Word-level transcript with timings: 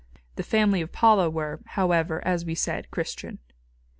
The 0.35 0.41
family 0.41 0.81
of 0.81 0.91
Paula 0.91 1.29
were, 1.29 1.59
however, 1.63 2.25
as 2.27 2.43
we 2.43 2.55
said, 2.55 2.89
Christian. 2.89 3.37